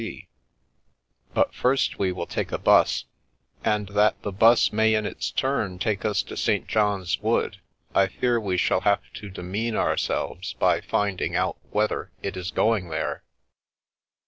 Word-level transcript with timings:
C.C 0.01 0.27
But 1.35 1.53
first 1.53 1.99
we 1.99 2.11
will 2.11 2.25
take 2.25 2.51
a 2.51 2.57
Tdus, 2.57 3.03
and 3.63 3.89
that 3.89 4.19
the 4.23 4.31
"bus 4.31 4.73
may 4.73 4.95
in 4.95 5.05
its 5.05 5.29
turn 5.29 5.77
take 5.77 6.03
us 6.05 6.23
to 6.23 6.35
St. 6.35 6.65
John's 6.65 7.19
Wood, 7.21 7.57
I 7.93 8.07
fear 8.07 8.39
we 8.39 8.57
shall 8.57 8.81
have 8.81 9.03
to 9.13 9.29
demean 9.29 9.75
ourselves 9.75 10.53
by 10.53 10.81
finding 10.81 11.35
out 11.35 11.57
whether 11.69 12.09
it 12.23 12.35
is 12.35 12.49
going 12.49 12.89
there." 12.89 13.21